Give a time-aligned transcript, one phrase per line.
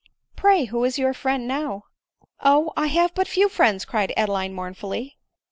[0.35, 1.83] Pray who is your friend now?" w
[2.39, 2.73] Oh!
[2.75, 5.19] I have but few friends," cried Adeline mourn fully.